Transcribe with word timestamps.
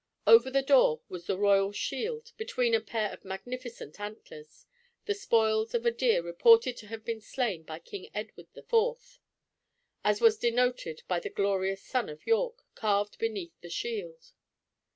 Over 0.25 0.49
the 0.49 0.63
door 0.63 1.01
was 1.09 1.27
the 1.27 1.37
royal 1.37 1.71
shield, 1.71 2.31
between 2.35 2.73
a 2.73 2.81
pair 2.81 3.13
of 3.13 3.23
magnificent 3.23 3.99
antlers, 3.99 4.65
the 5.05 5.13
spoils 5.13 5.75
of 5.75 5.85
a 5.85 5.91
deer 5.91 6.23
reported 6.23 6.75
to 6.77 6.87
have 6.87 7.05
been 7.05 7.21
slain 7.21 7.61
by 7.61 7.77
King 7.77 8.09
Edward 8.15 8.47
IV., 8.57 9.19
as 10.03 10.19
was 10.19 10.39
denoted 10.39 11.03
by 11.07 11.19
the 11.19 11.29
"glorious 11.29 11.83
sun 11.83 12.09
of 12.09 12.25
York" 12.25 12.65
carved 12.73 13.19
beneath 13.19 13.53
the 13.61 13.69
shield. 13.69 14.31